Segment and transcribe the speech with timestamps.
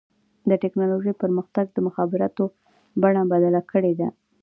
[0.49, 2.43] د ټکنالوجۍ پرمختګ د مخابراتو
[3.01, 4.09] بڼه بدله کړې ده.